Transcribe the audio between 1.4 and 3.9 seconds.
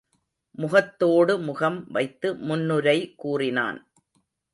முகம் வைத்து முன்னுரை கூறினான்.